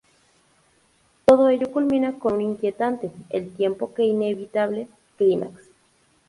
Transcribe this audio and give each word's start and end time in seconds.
Todo 1.25 1.49
ello 1.49 1.71
culmina 1.71 2.17
con 2.17 2.33
un 2.33 2.41
inquietante, 2.41 3.11
al 3.31 3.51
tiempo 3.51 3.93
que 3.93 4.03
inevitable, 4.03 4.87
clímax. 5.19 5.69